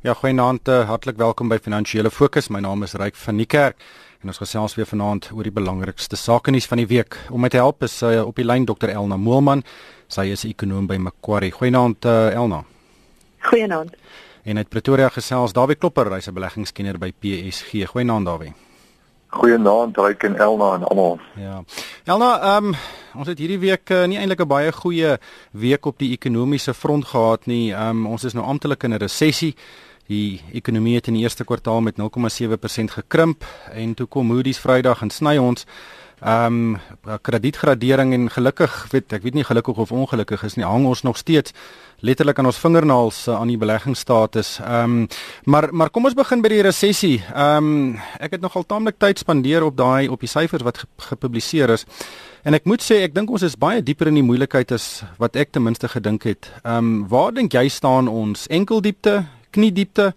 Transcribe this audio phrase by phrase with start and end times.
[0.00, 2.46] Ja, goeienaand, uh, hartlik welkom by Finansiële Fokus.
[2.54, 3.80] My naam is Ryk van die Kerk
[4.22, 7.16] en ons gesels weer vanaand oor die belangrikste sake nuus van die week.
[7.34, 9.64] Om my te help is uh, op die lyn Dr Elna Moelman.
[10.06, 11.50] Sy is 'n ekonom by Macquarie.
[11.50, 12.62] Goeienaand uh, Elna.
[13.50, 13.96] Goeienaand.
[14.44, 17.90] En uit Pretoria gesels Dawie Klopper, hy's 'n beleggingskenner by PSG.
[17.90, 18.54] Goeienaand Dawie.
[19.28, 21.18] Goeienaand Ryk en Elna en almal.
[21.36, 21.64] Ja.
[22.04, 22.74] Elna, ehm um,
[23.18, 25.18] ons het hierdie week uh, nie eintlik 'n baie goeie
[25.50, 27.72] week op die ekonomiese front gehad nie.
[27.72, 29.56] Ehm um, ons is nou amptelik in 'n resessie.
[30.08, 35.02] Die ekonomie het in die eerste kwartaal met 0,7% gekrimp en toe kom Moody's Vrydag
[35.04, 35.66] en sny ons
[36.18, 40.86] ehm um, kredietgradering en gelukkig weet ek weet nie gelukkig of ongelukkig is nie hang
[40.86, 41.52] ons nog steeds
[42.00, 44.58] letterlik aan ons vingernaels uh, aan die beleggingsstatus.
[44.58, 45.06] Ehm um,
[45.44, 47.22] maar maar kom ons begin by die resessie.
[47.34, 51.70] Ehm um, ek het nogal taamlik tyd spandeer op daai op die syfers wat gepubliseer
[51.70, 51.86] is.
[52.42, 55.36] En ek moet sê ek dink ons is baie dieper in die moeilikheid as wat
[55.36, 56.50] ek ten minste gedink het.
[56.64, 60.12] Ehm um, waar dink jy staan ons enkeldiepte kniediepte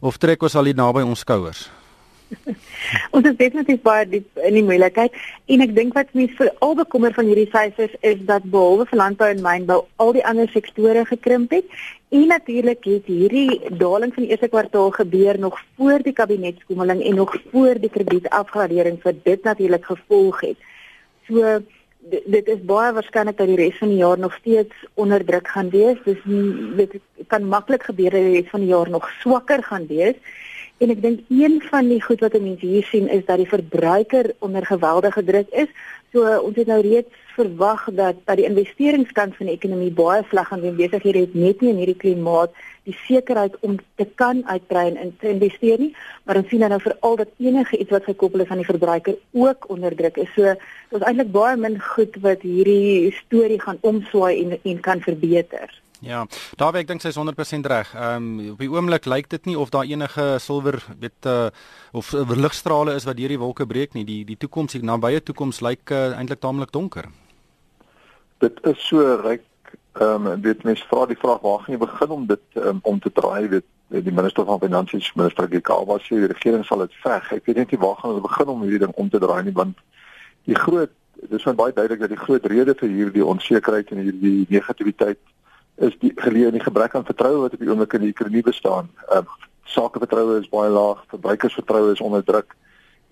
[0.00, 1.68] of trek ons al hier naby ons skouers?
[3.16, 5.14] ons is definitief baie diep in die moeilikheid
[5.54, 9.00] en ek dink wat mense vir al bekommer van hierdie syfers is dat behalwe vir
[9.00, 11.78] landbou en mynbou al die ander sektore gekrimp het
[12.14, 17.20] en natuurlik het hierdie daling van die eerste kwartaal gebeur nog voor die kabinetskoemeling en
[17.22, 20.56] nog voor die kredietafgradering vir dit natuurlik gevolg het.
[21.28, 21.58] So
[22.06, 25.70] dit is baie waarskynlik dat die res van die jaar nog steeds onder druk gaan
[25.70, 25.98] wees.
[26.04, 26.20] Dis
[26.76, 30.16] dit kan maklik gebeur dat die res van die jaar nog swakker gaan wees.
[30.78, 34.30] En ek dink een van die goed wat mense hier sien is dat die verbruiker
[34.38, 35.70] onder geweldige druk is.
[36.12, 40.50] So ons het nou reeds verwag dat dat die investeringskant van die ekonomie baie sleg
[40.50, 42.54] gaan wees besig hier het net nie in hierdie klimaat
[42.88, 45.90] die sekerheid om te kan uitbrei en te investeer nie,
[46.24, 49.68] maar ons sien nou veral dat enige iets wat gekoppel is aan die verbruiker ook
[49.72, 50.30] onder druk is.
[50.36, 50.54] So
[50.92, 55.68] daar's eintlik baie min goed wat hierdie storie gaan omswaai en en kan verbeter.
[56.00, 57.90] Ja, daar werk dink sy is 100% reg.
[57.94, 61.48] Ehm um, op die oomblik lyk dit nie of daar enige silwer weet uh,
[61.92, 64.04] of ligstrale is wat deur die wolke breek nie.
[64.04, 67.10] Die die toekoms, die nabye toekoms lyk uh, eintlik taamlik donker.
[68.38, 69.42] Dit is so ryk.
[69.98, 73.00] Ehm um, weet mense vra die vraag waar gaan jy begin om dit um, om
[73.00, 77.32] te draai weet die minister van finansies minister Gekawa sê die regering sal dit veg.
[77.32, 79.56] Ek weet net nie waar gaan hulle begin om hierdie ding om te draai nie
[79.56, 79.80] want
[80.46, 80.94] die groot
[81.32, 85.18] dis van baie duidelik dat die groot rede vir hierdie onsekerheid en hierdie negativiteit
[85.88, 88.46] is die geleë in die gebrek aan vertroue wat op die oomblik in die ekonomie
[88.46, 88.90] bestaan.
[89.08, 92.54] Ehm uh, sakevertroue is baie laag, verbruikersvertroue is onder druk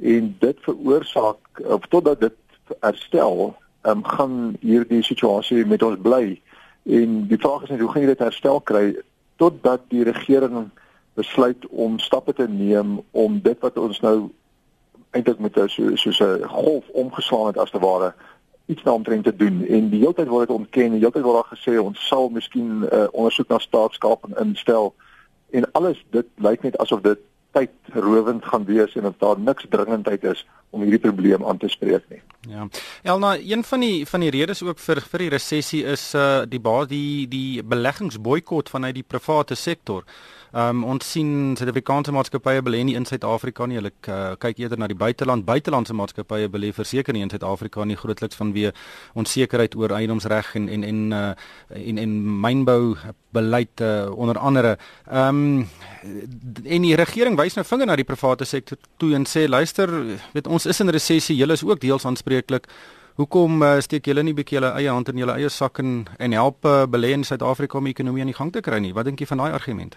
[0.00, 2.36] en dit veroorsaak of totdat dit
[2.80, 3.56] herstel,
[3.86, 6.40] um, gaan hierdie situasie met ons bly.
[6.86, 8.96] En die vraag is net hoe gaan jy dit herstel kry
[9.36, 10.70] totdat die regering
[11.16, 14.30] besluit om stappe te neem om dit wat ons nou
[15.16, 18.14] eintlik met so soos 'n golf omgeslaan het as te ware
[18.66, 21.22] iets daaromtrent te doen en die hele tyd word dit ontken en die hele tyd
[21.22, 24.94] word daar gesê ons sal miskien 'n uh, ondersoek na staatskaping instel
[25.50, 27.18] en alles dit lyk net asof dit
[27.64, 32.04] tydrowend gaan wees en of daar niks dringendheid is om hierdie probleem aan te spreek
[32.08, 32.20] nie.
[32.48, 32.68] Ja.
[33.02, 36.60] Elna, een van die van die redes ook vir vir die resessie is uh die
[36.60, 40.04] baie die die beleggingsboikot vanuit die private sektor.
[40.04, 43.78] Ehm um, ons sien Suid-Afrikaanse maatskappye belê nie in Suid-Afrika nie.
[43.80, 45.44] Hulle uh, kyk eerder na die buiteland.
[45.48, 48.72] Buitelandse maatskappye belê verseker nie in Suid-Afrika nie grootliks vanweë
[49.20, 51.22] onsekerheid oor eiendomsreg en en en uh,
[51.76, 52.96] en en mynbou
[53.36, 54.76] beleid uh, onder andere.
[55.10, 55.68] Ehm um,
[56.64, 59.90] en die regering wys nou vinger na die private sektor toe en sê luister,
[60.32, 62.68] weet ons is in resessie, julle is ook deels aanspreeklik.
[63.16, 66.64] Hoekom steek julle nie bietjie julle eie hand in julle eie sak en en help
[66.64, 68.92] uh, belê in Suid-Afrika om die ekonomie aan die gang te kry nie?
[68.92, 69.96] Wat dink jy van daai argument?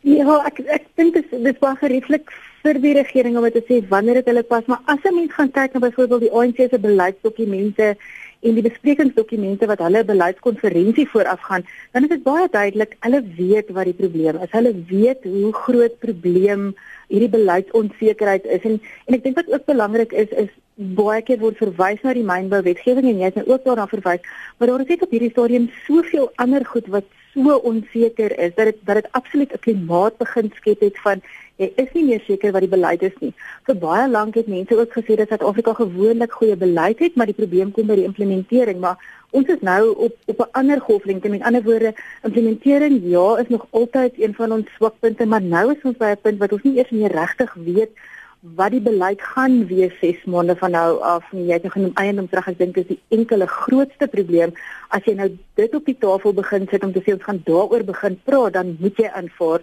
[0.00, 2.30] Ja, ek ek dink dit is dis baie gerieflik
[2.64, 5.52] vir die regering om te sê wanneer dit hulle pas, maar as 'n mens gaan
[5.52, 7.96] kyk na byvoorbeeld die ANC se beleidsdokumente
[8.40, 13.68] en die besprekingsdokumente wat hulle beleidskonferensie vooraf gaan, dan is dit baie duidelik hulle weet
[13.76, 14.52] wat die probleem is.
[14.56, 16.74] Hulle weet hoe groot probleem
[17.08, 20.48] hierdie beleidsonsekerheid is en en ek dink wat ook belangrik is is
[20.96, 24.24] baie keer word verwys na die mynbouwetgewing en jy het nou ook daarna verwys,
[24.56, 27.04] maar daar is net op hierdie stadium soveel ander goed wat
[27.34, 31.22] so onseker is dat dit dat dit absoluut 'n klimaat begin skep het van
[31.56, 33.32] jy is nie meer seker wat die beleid is nie.
[33.68, 37.36] Vir baie lank het mense ook gesê dat Suid-Afrika gewoonlik goeie beleid het, maar die
[37.36, 38.96] probleem kom by die implementering, maar
[39.30, 41.28] ons is nou op op 'n ander golflengte.
[41.28, 45.82] Met ander woorde, implementering ja, is nog altyd een van ons swakpunte, maar nou is
[45.82, 47.90] ons by 'n punt wat ons nie eers meer regtig weet
[48.40, 51.44] wat die beleid gaan wees 6 maande van nou af nie.
[51.50, 54.54] Jy het nou genoem eiendomsreg, ek dink dis die enkele grootste probleem.
[54.88, 55.28] As jy nou
[55.60, 58.76] dit op die tafel begin sit om te sê ons gaan daaroor begin praat, dan
[58.80, 59.60] moet jy aanvaar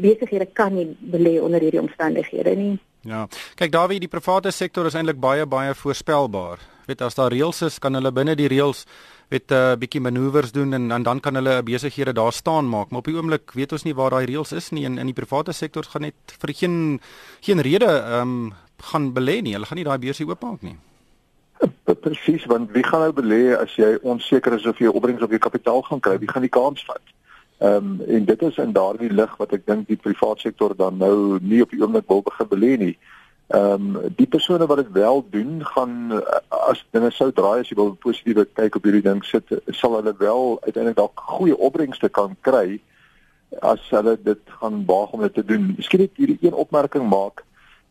[0.00, 2.78] besighede kan nie belê onder hierdie omstandighede nie.
[3.04, 3.26] Ja.
[3.60, 6.62] Kyk, Dawie, die private sektor is eintlik baie baie voorspelbaar.
[6.88, 8.84] Weet as daar reëls is, kan hulle binne die reëls
[9.34, 12.90] met 'n uh, bietjie manoeuvres doen en, en dan kan hulle besighede daar staan maak.
[12.90, 15.20] Maar op die oomblik weet ons nie waar daai reëls is nie en in die
[15.20, 17.00] private sektor gaan net vir geen
[17.40, 18.52] geen rede ehm um,
[18.90, 19.54] gaan belê nie.
[19.54, 20.76] Hulle gaan nie daai beursie oopmaak nie.
[22.00, 25.38] Presies, want wie gaan nou belê as jy onseker is of jy opbrengs op jou
[25.38, 26.18] kapitaal gaan kry?
[26.18, 27.02] Wie gaan die kans vat?
[27.58, 30.98] Ehm um, en dit is in daardie lig wat ek dink die private sektor dan
[30.98, 32.96] nou nie op die oomblik wil begin belê nie.
[33.46, 37.68] Ehm um, die persone wat dit wel doen gaan eh, as dinge sou draai as
[37.68, 42.08] jy wil positief kyk op hierdie ding sit sal hulle wel uiteindelik dalk goeie opbrengste
[42.08, 42.80] kan kry
[43.60, 45.74] as hulle dit gaan waag om dit te doen.
[45.76, 47.44] Miskien net hierdie een opmerking maak.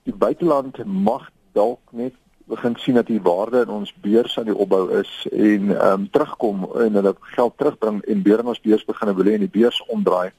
[0.10, 2.18] Die buiteland mag dalk net
[2.50, 6.10] begin sien dat die waarde in ons beurs aan die opbou is en ehm um,
[6.10, 9.86] terugkom en hulle geld terugbring en weer in ons beurs begin belê en die beurs
[9.86, 10.32] omdraai.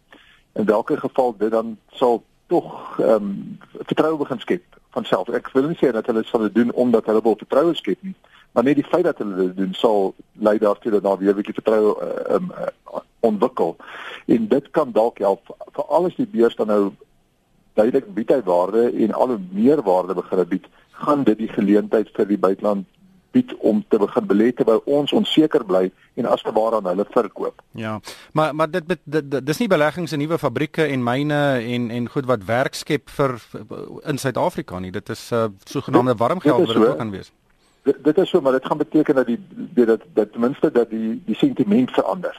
[0.58, 5.28] In watter geval dit dan sal tog ehm um, vertroue begin skep van self.
[5.28, 8.14] Ek wil nie sê dat hulle sal dit doen omdat hulle wil vertroue skep nie,
[8.54, 10.14] maar net die feit dat hulle dit doen sal
[10.48, 13.76] lei daartoe dat daar weer 'n bietjie vertroue uh, um, uh, ontwikkel.
[14.26, 16.92] En dit kan dalk help vir alles die beurs dan nou
[17.74, 22.10] duidelik bied hy waarde en al hoe meer waarde begin bied, gaan dit die geleentheid
[22.14, 22.86] vir die buiteland
[23.34, 27.62] bied om te begin belê terwyl ons onseker bly en as gebaar aan hulle verkoop.
[27.70, 28.00] Ja.
[28.32, 31.40] Maar maar dit, dit, dit, dis nie beleggings in nuwe fabrieke en myne
[31.74, 33.38] en en goed wat werk skep vir,
[34.04, 34.92] in Suid-Afrika nie.
[34.94, 37.32] Dit is uh, sogenaamde warmgeld wat dit ook kan wees.
[37.84, 39.40] Dit, dit is so, maar dit gaan beteken dat die
[39.74, 42.36] dat dat ten minste dat die die sentiment verander.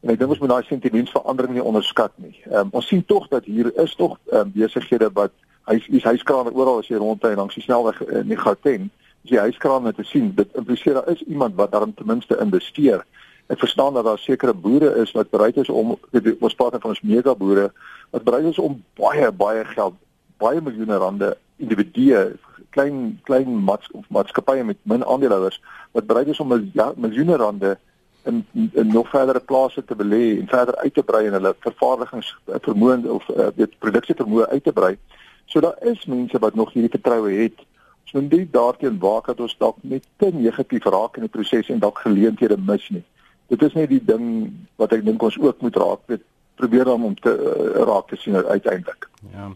[0.00, 2.32] En ek dink ons moet daai sentimentsverandering nie onderskat nie.
[2.48, 5.36] Um, ons sien tog dat hier is tog um, besighede wat
[5.68, 9.40] hy hy's huiskrane oral as jy rondry langs die snelweg in die Gauteng as jy
[9.46, 13.04] huiskrane te sien, dit impliseer daar is iemand wat daarin ten minste investeer.
[13.50, 17.02] Ek verstaan dat daar sekere boere is wat bereid is om ons praat van ons
[17.02, 17.70] mega boere
[18.10, 19.94] wat bereid is om baie baie geld,
[20.38, 22.30] baie miljoene rande individue,
[22.70, 25.60] klein klein maats, maatskappye met min aandeelhouers
[25.92, 27.76] wat bereid is om ja, miljoene rande
[28.24, 32.98] in, in nog verdere plase te belê en verder uit te brei en hulle vervaardigingsvermoë
[33.08, 34.94] of uh, weet produksievermoë uit te brei.
[35.50, 37.64] So daar is mense wat nog hierdie vertroue het
[38.10, 41.68] So in die daarteen waak dat ons dalk net te negatief raak in die proses
[41.70, 43.04] en dalk geleenthede mis nie.
[43.50, 44.50] Dit is net die ding
[44.82, 46.26] wat ek dink ons ook moet raak met
[46.60, 49.08] probeer dan om te uh, raak te sien uiteindelik.
[49.32, 49.46] Ja.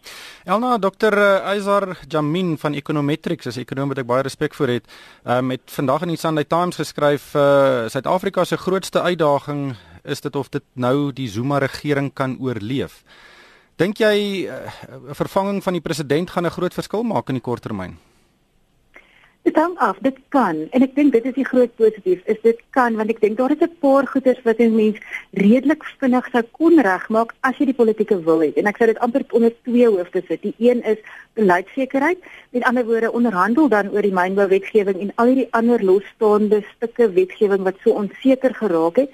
[0.44, 1.18] Elna Dr.
[1.44, 4.88] Aizar Jamin van Econometrics, as ekonom wat ek baie respek vir het,
[5.26, 9.74] um, het vandag in die Sunday Times geskryf uh Suid-Afrika se grootste uitdaging
[10.04, 13.02] is dit of dit nou die Zuma regering kan oorleef.
[13.76, 17.44] Dink jy 'n uh, vervanging van die president gaan 'n groot verskil maak in die
[17.44, 17.98] kort termyn?
[19.44, 22.60] Dit hang af, dit kan en ek dink dit is die groot positief, is dit
[22.72, 24.96] kan want ek dink daar is 'n paar goeders wat 'n mens
[25.36, 28.56] redelik vinnig sou kon regmaak as jy die politieke wil het.
[28.56, 30.40] En ek sê dit amper onder twee hoofde sit.
[30.42, 30.96] Die een is
[31.34, 32.18] beleidsekerheid,
[32.52, 37.62] met ander woorde onderhandel dan oor die mynbouwetgewing en al hierdie ander losstaande stukke wetgewing
[37.68, 39.10] wat so onseker geraak het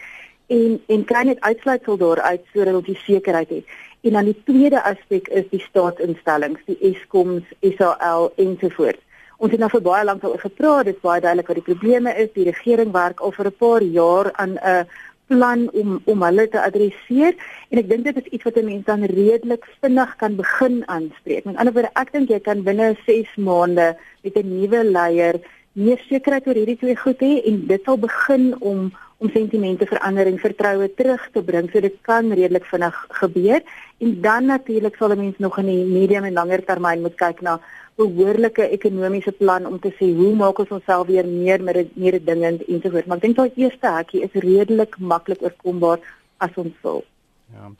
[0.47, 3.65] en en kry net uitsluitsel daaruit sodat ons die sekerheid het.
[4.03, 9.10] En dan die tweede aspek is die staatsinstellings, die Eskoms, SAL ensovoorts.
[9.41, 12.13] Ons het nou vir baie lank daaroor gepraat, dit is baie duidelik wat die probleme
[12.21, 12.29] is.
[12.35, 14.87] Die regering werk al vir 'n paar jaar aan 'n
[15.31, 17.35] plan om om hulle te adresseer
[17.71, 21.45] en ek dink dit is iets wat 'n mens dan redelik vinnig kan begin aanspreek.
[21.45, 25.41] Met ander woorde, ek dink jy kan binne 6 maande met 'n nuwe leier
[25.73, 28.91] meer sekerheid oor hierdie twee goed hê en dit sal begin om
[29.21, 31.67] om sentimente verander en vertroue terug te bring.
[31.69, 33.61] So dit kan redelik vinnig gebeur
[34.01, 37.41] en dan natuurlik sal 'n mens nog in die medium en langer termyn moet kyk
[37.41, 37.61] na
[37.97, 42.65] behoorlike ekonomiese plan om te sê hoe maak ons onsself weer meer met meer dingend
[42.65, 43.07] ensovoorts.
[43.07, 45.99] Maar ek dink daai eerste hakkie is redelik maklik oorkombaar
[46.39, 47.05] as ons wil.
[47.53, 47.71] Ja.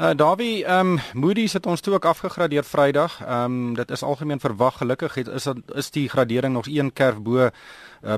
[0.00, 3.20] Uh Davie, ehm um, Moody's het ons toe ook afgegradeer Vrydag.
[3.20, 7.20] Ehm um, dit is algemeen verwag gelukkig het is is die gradering nog een kerf
[7.20, 7.50] bo uh,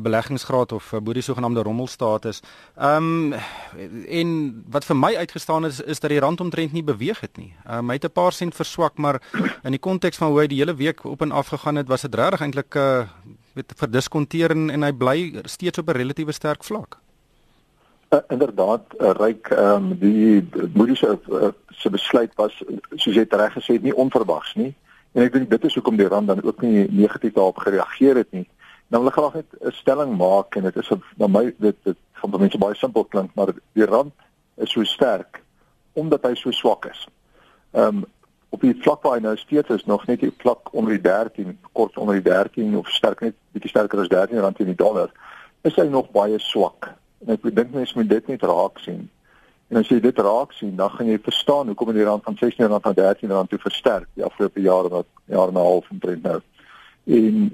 [0.03, 2.41] beleggingsgraad of uh, bo die sogenaamde rommelstatus.
[2.77, 3.35] Ehm um,
[4.09, 7.55] en wat vir my uitgestaan is is dat die rand omtrent nie beweeg het nie.
[7.67, 9.23] Ehm um, hy het 'n paar sent verswak, maar
[9.63, 12.03] in die konteks van hoe hy die hele week op en af gegaan het, was
[12.03, 13.03] dit regtig eintlik uh
[13.53, 16.99] weet verdiskonteer en, en hy bly steeds op 'n relatiewe sterk vlak.
[18.13, 22.59] Uh, inderdaad uh, ryk ehm um, die Moody's se uh, se besluit was
[22.95, 24.75] soos jy reg gesê het nie onverwags nie
[25.17, 28.29] en ek dink dit is hoekom die rand dan ook nie negatief daarop gereageer het
[28.37, 28.45] nie.
[28.93, 31.99] Nou wil ek graag net 'n stelling maak en dit is na my dit dit
[32.21, 34.13] gaan vir mense baie simpel klink maar die rand
[34.57, 35.41] is so sterk
[35.93, 37.09] omdat hy so swak is.
[37.73, 38.05] Ehm um,
[38.51, 41.59] op die vlak waar hy nou steeds is nog net die vlak onder die 13
[41.73, 45.09] kort onder die 13 of sterk net bietjie sterker as 13 rand teen die dollar
[45.63, 47.01] is hy nog baie swak.
[47.27, 49.09] En ek dink mense moet dit net raak sien.
[49.73, 52.67] En as jy dit raak sien, dan gaan jy verstaan hoekom die rand van 16
[52.67, 56.23] rand na 13 rand toe versterk die afgelope jare wat jaar en 'n half omtrent
[56.23, 56.41] nou.
[57.07, 57.53] En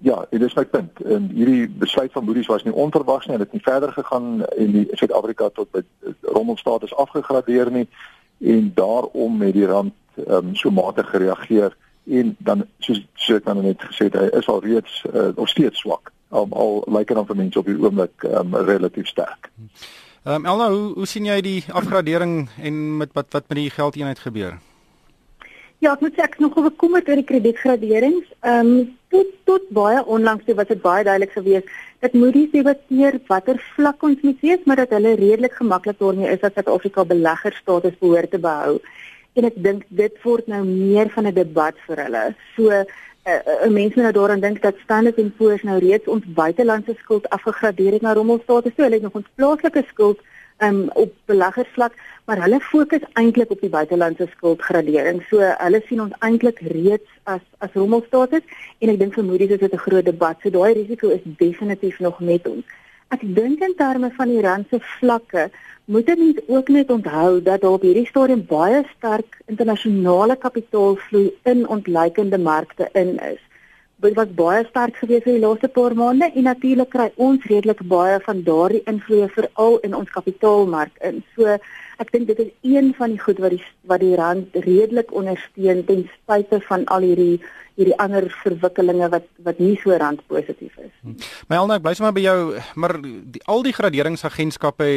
[0.00, 1.00] Ja, dit is my punt.
[1.00, 3.36] En hierdie besluit van Moody's was nie onverwags nie.
[3.36, 5.82] Dit het nie verder gegaan en die Suid-Afrika tot by
[6.22, 7.88] rommelstatus afgegradeer nie
[8.40, 9.92] en daarom het die rand
[10.26, 14.48] um, so matig gereageer en dan soos so ek nou net gesê het hy is
[14.48, 16.12] al reeds uh, nog steeds swak.
[16.34, 19.50] Um, al lyk dit dan vir mense op die oomblik um, relatief sterk.
[20.24, 23.70] Ehm um, Elna, hoe hoe sien jy die afgradering en met wat wat met die
[23.70, 24.58] geldeenheid gebeur?
[25.84, 28.30] Ja, ek moet sê ek is nog bekommerd oor die kredietgraderings.
[28.40, 31.70] Ehm um, tot tot baie onlangs was dit baie duidelik geweest
[32.02, 36.40] dat Moody's debatteer watter vlak ons moet wees, maar dat hulle redelik gemaklik daarmee is
[36.40, 38.80] dat Suid-Afrika beleggerstatus behoort te behou.
[39.38, 42.24] En ek dink dit word nou meer van 'n debat vir hulle.
[42.56, 42.84] So
[43.24, 46.94] 'n uh, uh, mense nou daaraan dink dat Standard & Poor's nou reeds ons buitelandse
[46.98, 48.72] skuld afgegradeer het na rommelstatus.
[48.76, 50.20] So hulle het nog ons plaaslike skuld
[50.58, 51.92] um, op beleggersvlak,
[52.24, 55.22] maar hulle fokus eintlik op die buitelandse skuldgradering.
[55.30, 58.44] So hulle sien ons eintlik reeds as as rommelstatus
[58.78, 60.36] en ek dink vermoedens is dit 'n groot debat.
[60.42, 62.64] So daai risiko is definitief nog met ons.
[63.08, 65.50] Ek dink in terme van die rand se vlakke
[65.84, 71.66] moet dit ook net onthou dat daar op hierdie stadium baie sterk internasionale kapitaalvloei in
[71.68, 73.42] ontleikende markte in is
[74.04, 77.80] dit was baie sterk geweest in die laaste paar maande en natuurlik kry ons redelik
[77.92, 81.22] baie van daardie invloede veral in ons kapitaalmark in.
[81.36, 81.56] So
[82.02, 85.84] ek dink dit is een van die goed wat die wat die rand redelik ondersteun
[85.88, 87.40] ten spyte van al hierdie
[87.74, 90.90] hierdie ander verwikkelinge wat wat nie so rand positief is.
[91.02, 91.16] Hm.
[91.50, 92.38] My Elna, ek bly sommer by jou,
[92.80, 94.90] maar die, al die graderingsagentskappe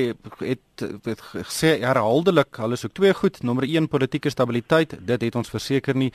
[0.44, 5.50] het het gesê herhaaldelik, hulle soek twee goed, nommer 1 politieke stabiliteit, dit het ons
[5.50, 6.12] verseker nie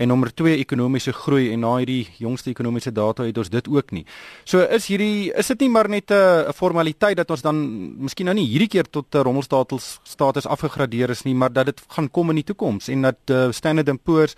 [0.00, 3.92] en nommer 2 ekonomiese groei en na hierdie jongste ekonomiese data het ons dit ook
[3.92, 4.06] nie.
[4.48, 7.56] So is hierdie is dit nie maar net 'n formaliteit dat ons dan
[8.00, 11.80] miskien nou nie hierdie keer tot 'n rommelstatus status afgegradeer is nie, maar dat dit
[11.88, 14.34] gaan kom in die toekoms en dat uh, Standard & Poor's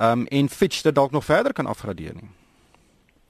[0.00, 2.30] um, en Fitch dit dalk nog verder kan afgradeer nie.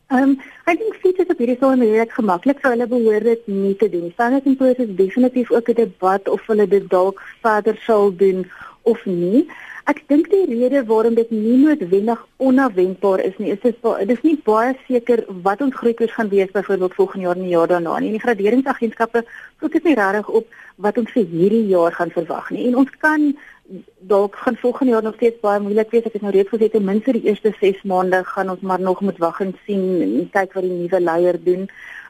[0.08, 3.48] Ehm um, ek dink Fitch is op hierdie stadium redelik gemaklik vir hulle behoort dit
[3.52, 4.10] nie te doen.
[4.12, 8.46] Standard & Poor's is definitief ook 'n debat of hulle dit dalk verder sal doen
[8.82, 9.44] of nie.
[9.88, 14.24] Ek dink die rede waarom dit nie noodwendig onafwendbaar is nie, is dit dit is
[14.26, 17.94] nie baie seker wat ons groeikoers gaan wees byvoorbeeld volgende jaar en die jaar daarna
[18.04, 18.10] nie.
[18.12, 19.22] Die graderingsagentskappe
[19.62, 22.66] fokus nie regtig op wat ons vir hierdie jaar gaan verwag nie.
[22.68, 23.24] En ons kan
[24.10, 26.04] dalk gaan volgende jaar nog steeds baie moeilik wees.
[26.04, 29.00] Ek het nou reeds gesê ten minste die eerste 6 maande gaan ons maar nog
[29.00, 31.64] moet wag en sien en kyk wat die nuwe leier doen.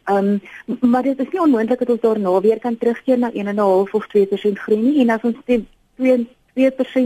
[0.08, 3.94] Ehm um, maar dit is nie onmoontlik dat ons daarna weer kan terugkeer na 1.5
[4.00, 5.68] of 2% groei nie en as ons teen
[6.02, 6.37] 2%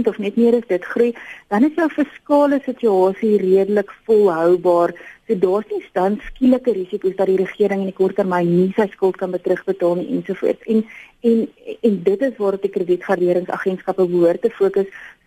[0.07, 1.15] of net meer as dit groei,
[1.49, 4.93] dan is jou fiskale situasie redelik volhoubaar.
[5.27, 8.89] So daar's nie dan skielike risiko's dat die regering in die kort termyn nie sy
[8.93, 10.63] skuld kan terugbetaal nie ensovoorts.
[10.67, 10.85] En
[11.23, 11.49] en
[11.81, 14.87] en dit is waar die kredietgraderingsagentskappe behoort te fokus.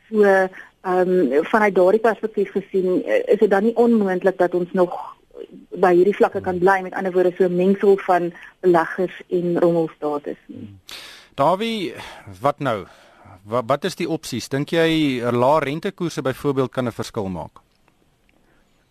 [0.09, 5.15] So ehm um, vanuit daardie perspektief gesien is dit dan nie onmoontlik dat ons nog
[5.81, 10.37] by hierdie vlakke kan bly met ander woorde so 'n mengsel van beleggers en rommelstatus
[10.45, 10.69] nie.
[11.35, 11.93] Davie,
[12.41, 12.85] wat nou?
[13.45, 14.49] Wat wat is die opsies?
[14.49, 17.61] Dink jy 'n lae rentekoerse byvoorbeeld kan 'n verskil maak?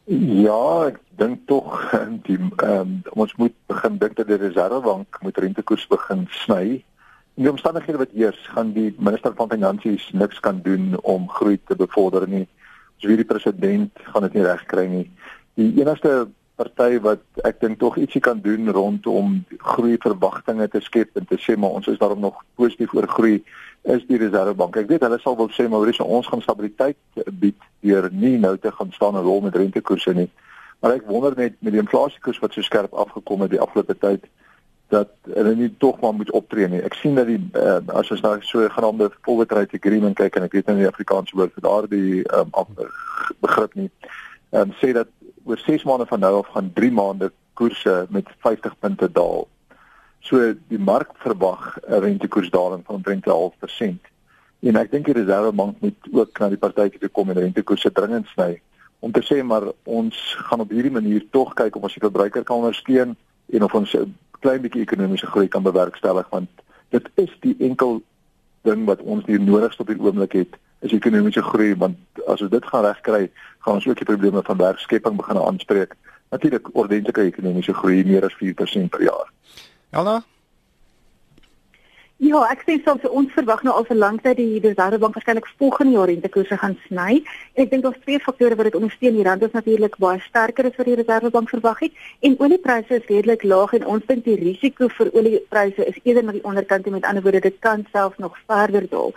[0.07, 1.91] Ja, ek dink tog
[2.29, 6.85] die um, ons moet begin dink dat die Reserwebank moet rentekoers begin sny.
[7.35, 11.59] In die omstandighede wat eers gaan die minister van finansies niks kan doen om groei
[11.67, 12.47] te bevorder nie.
[12.99, 15.11] So wie die president gaan dit nie regkry nie.
[15.57, 16.29] Die enigste
[16.61, 19.41] party wat ek dink tog ietsie kan doen rondom
[19.73, 23.41] groei verwagtinge te skep en te sê maar ons is daarom nog positief oor groei
[23.85, 24.77] is die Reservebank.
[24.81, 26.97] Ek weet hulle sal wil sê maar ons gaan stabiliteit
[27.41, 30.31] bied deur nie nou te gaan staan en rol met rentekoerse nie.
[30.81, 34.25] Maar ek wonder net met die inflasiekoers wat so skerp afgekom het die afgelope tyd
[34.93, 36.81] dat hulle nie tog maar moet optree nie.
[36.85, 40.49] Ek sien dat die uh, as ons nou so genoemde forward rate agreement kyk en
[40.49, 42.53] ek weet nou nie die Afrikaanse woord vir daardie um,
[43.45, 43.91] begrip nie.
[44.53, 45.11] Ehm um, sê dat
[45.45, 49.45] oor 6 maande van nou af gaan 3 maande koerse met 50 punte daal.
[50.25, 50.41] So
[50.73, 54.01] die mark verwag 'n rentekoersdaling van omtrent 0.5%.
[54.61, 58.27] En ek dink die Reservebank moet ook na die partytjie toe kom en rentekoerse dringend
[58.33, 58.61] sny
[59.05, 60.17] om te sê maar ons
[60.49, 63.17] gaan op hierdie manier tog kyk of ons verbruiker kan ondersteun
[63.53, 66.49] en of ons 'n klein bietjie ekonomiese groei kan bewerkstellig want
[66.89, 68.03] dit is die enkel
[68.63, 72.51] ding wat ons hier nodig op die oomblik het is ekonomiese groei want as ons
[72.51, 73.31] dit gaan regkry,
[73.65, 75.95] gaan ons ook die probleme van werkskepping begin aanspreek.
[76.31, 79.31] Natuurlik ordentlike ekonomiese groei meer as 4% per jaar.
[79.95, 80.23] Elna?
[82.23, 85.97] Ja, ek sê soms ons verwag nou al vir lank dat die Reservebank waarskynlik volgende
[85.97, 87.19] jaar rentekoerse gaan sny.
[87.55, 89.19] En ek dink daar's twee faktore wat dit ondersteun.
[89.19, 93.11] Die rand is natuurlik baie sterker as wat die Reservebank verwag het en oliepryse is
[93.11, 96.97] redelik laag en ons dink die risiko vir oliepryse is eerder na die onderkant en
[96.97, 99.13] met ander woorde dit kan selfs nog verder daal.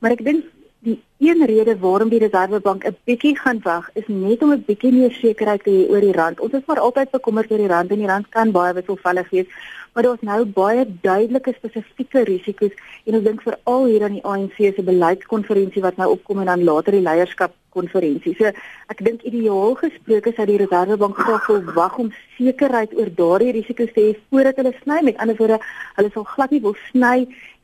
[0.00, 0.46] Maar ek dink
[0.86, 4.92] die een rede waarom die Reservebank 'n bietjie gaan wag is net om 'n bietjie
[4.92, 6.40] meer sekerheid te hê oor die rand.
[6.40, 9.46] Ons is maar altyd bekommerd oor die rand en die rand kan baie wisselvallig wees,
[9.92, 14.56] maar daar's nou baie duidelike spesifieke risiko's en ek dink veral hier aan die ANC
[14.56, 18.34] se beleidskonferensie wat nou opkom en dan later die leierskap konferensie.
[18.38, 18.52] So
[18.92, 23.92] ek dink ideaal gesproke sou die Reservebank graag wil wag om sekerheid oor daardie risiko's
[23.96, 25.00] te hê voordat hulle sny.
[25.08, 25.60] Met ander woorde,
[25.96, 27.16] hulle sal glad nie wil sny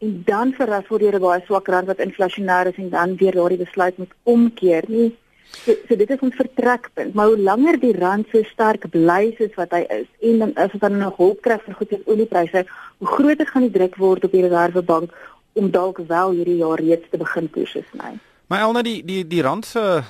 [0.03, 3.37] en dan verras word deur 'n baie swak rand wat inflasionêr is en dan weer
[3.43, 5.11] daardie besluit moet omkeer nie.
[5.53, 7.15] So, so dit is ons vertrekpunt.
[7.15, 10.73] Maar hoe langer die rand so sterk bly soos wat hy is en dan as
[10.81, 12.65] dan nog hulp kry vir goeie oliepryse,
[13.03, 15.13] hoe groter gaan die druk word op die Reservebank
[15.59, 18.17] om dalk wel hierdie jaar reeds te begin koerse sny.
[18.49, 20.03] Maar Elna die die die rand se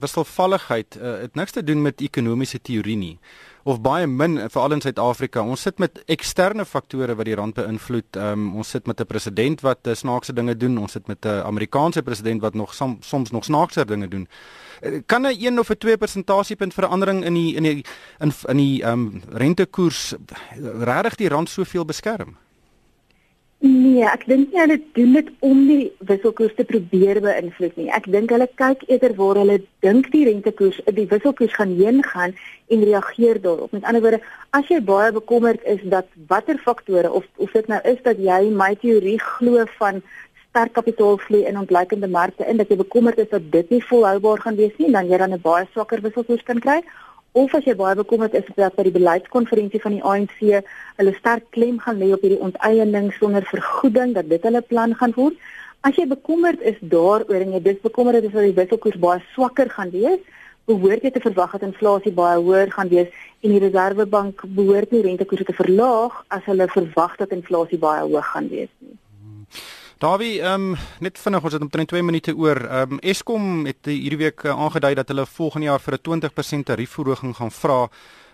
[0.00, 3.16] wisselvalligheid uh, het niks te doen met ekonomiese teorie nie
[3.64, 5.42] of baie min veral in Suid-Afrika.
[5.42, 8.16] Ons sit met eksterne faktore wat die rand beïnvloed.
[8.16, 10.78] Um, ons sit met 'n president wat uh, snaakse dinge doen.
[10.78, 14.28] Ons sit met 'n Amerikaanse president wat nog som, soms nog snaakser dinge doen.
[14.82, 17.84] Uh, kan 'n 1 of 'n 2 persentasiepunt verandering in die in die
[18.18, 20.14] in in die um, rentekoers
[20.84, 22.36] regtig die rand soveel beskerm?
[23.60, 27.90] Nee, ek dink nie hulle doen dit om die wisselkoers te probeer beïnvloed nie.
[27.92, 32.32] Ek dink hulle kyk eerder waar hulle dink die rentekoers, die wisselkoers gaan heen gaan
[32.72, 33.74] en reageer daarop.
[33.76, 34.22] Met ander woorde,
[34.56, 38.40] as jy baie bekommerd is dat watter faktore of of dit nou is dat jy
[38.48, 40.00] my teorie glo van
[40.48, 44.56] sterk kapitaalvloei in ontleikende markte en dat jy bekommerd is dat dit nie volhoubaar gaan
[44.56, 46.80] wees nie, dan jy dan 'n baie swakker wisselkoers kan kry
[47.32, 50.40] of as jy baie bekommerd is dat by die beleidskonferensie van die ANC
[50.98, 55.14] hulle sterk klem gaan lê op hierdie onteiening sonder vergoeding dat dit hulle plan gaan
[55.16, 55.36] word.
[55.86, 59.92] As jy bekommerd is daaroor en jy dis bekommerd dat die wisselkoers baie swakker gaan
[59.94, 60.20] wees,
[60.68, 65.04] behoort jy te verwag dat inflasie baie hoër gaan wees en die Reserwebank behoort nie
[65.06, 68.98] rentekoerse te verlaag as hulle verwag dat inflasie baie hoog gaan wees nie.
[70.00, 72.56] Davie, ehm um, net vinnig ons het omtrent 2 minute oor.
[72.56, 76.64] Ehm um, Eskom het hierdie week uh, aangedui dat hulle volgende jaar vir 'n 20%
[76.64, 77.88] tariefverhoging gaan vra.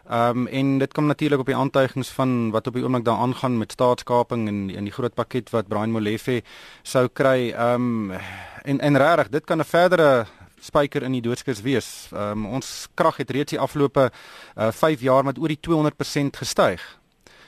[0.08, 3.18] Ehm um, en dit kom natuurlik op die aantuigings van wat op die oomblik daar
[3.18, 6.42] aangaan met staatskaping en in die groot pakket wat Brian Molefe
[6.82, 7.50] sou kry.
[7.50, 8.20] Ehm um,
[8.62, 10.26] en en regtig, dit kan 'n verdere
[10.60, 12.08] spyker in die doodskus wees.
[12.12, 14.10] Ehm um, ons krag het reeds die afgelope
[14.56, 16.98] uh, 5 jaar met oor die 200% gestyg.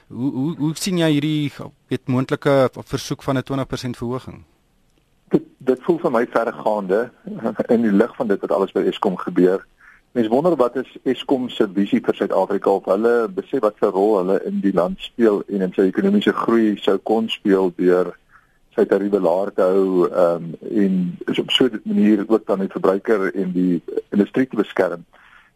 [0.09, 1.53] Hoe hoe hoe sien jy hierdie
[1.92, 4.44] weet moontlike versoek van 'n 20% verhoging?
[5.29, 7.11] Dit dit voel vir my verregaande
[7.75, 9.66] in die lig van dit wat alles by Eskom gebeur.
[10.12, 14.16] Mens wonder wat is Eskom se visie vir Suid-Afrika of hulle besef wat 'n rol
[14.16, 18.16] hulle in die land speel en in sy ekonomiese groei sou kon speel deur
[18.77, 22.73] sy tariewe laer te hou um, en is op so 'n manier ook dan die
[22.73, 25.05] verbruiker en die industrie te beskerm.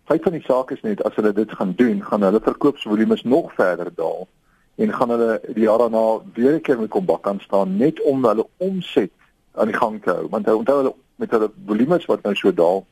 [0.04, 3.54] Feit van die saak is net as hulle dit gaan doen, gaan hulle verkoopsvolumes nog
[3.54, 4.28] verder daal
[4.74, 8.02] en gaan hulle die jaar daarna weer 'n keer met kom bak aan staan net
[8.02, 9.10] om hulle omset
[9.54, 10.28] aan die gang te hou.
[10.28, 12.86] Want onthou hulle met hulle volumes wat nou so daal.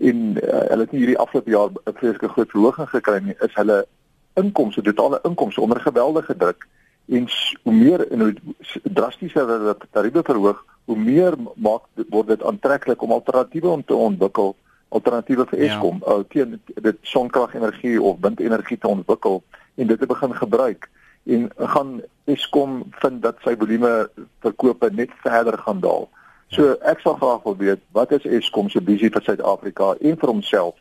[0.00, 3.36] En uh, hulle het nie hierdie afgelope jaar 'n vreeslike groot verhoging gekry nie.
[3.40, 3.86] Is hulle
[4.34, 6.68] inkomste totale inkomste onder geweldige druk.
[7.06, 7.28] En
[7.62, 8.34] hoe meer en hoe
[8.82, 13.94] drastieser hulle dat tariewe verhoog hoe meer maak word dit aantreklik om alternatiewe om te
[13.94, 14.56] ontwikkel.
[14.88, 15.64] Alternatiewe vir ja.
[15.64, 16.02] Eskom.
[16.06, 16.12] Ja.
[16.12, 19.42] uh, teen dit sonkragtenergie of windenergie te ontwikkel
[19.74, 20.90] en dit te begin gebruik
[21.26, 24.08] en gaan Eskom vind dat sy volume
[24.42, 26.08] verkope net verder gaan daal.
[26.54, 30.32] So ek sal graag wil weet wat is Eskom se visie vir Suid-Afrika en vir
[30.32, 30.74] homself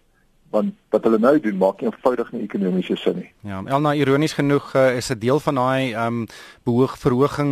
[0.53, 3.29] want wat hulle nou doen maak nie eenvoudig nie ekonomiese sin nie.
[3.49, 6.27] Ja, Elna ironies genoeg uh, is 'n deel van daai ehm um,
[6.63, 7.51] behoog verhoging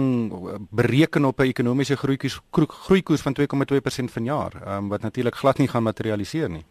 [0.69, 5.67] bereken op 'n ekonomiese groeikoers groeikoers van 2,2% vanjaar, ehm um, wat natuurlik glad nie
[5.67, 6.65] gaan materialiseer nie.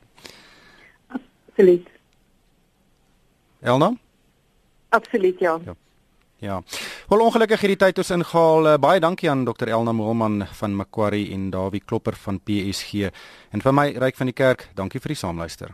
[1.52, 1.88] Absoluut.
[3.60, 3.92] Elna?
[4.88, 5.58] Absoluut ja.
[5.64, 5.74] ja.
[6.42, 6.62] Ja.
[7.08, 8.66] Wel ongelukkig hierdie tyd ons ingehaal.
[8.72, 13.12] Uh, baie dankie aan Dr Elna Moelman van Macquarie en Dawie Klopper van PSG.
[13.54, 15.70] En vir my ryk van die kerk, dankie vir die saamluister.